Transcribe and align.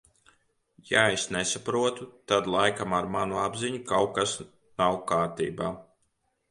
Ja 0.91 1.03
es 1.17 1.25
nesaprotu, 1.35 2.07
tad 2.33 2.49
laikam 2.55 2.97
ar 3.01 3.13
manu 3.17 3.41
apziņu 3.45 3.85
kaut 3.93 4.13
kas 4.19 4.37
nav 4.43 5.03
kārtībā. 5.15 5.73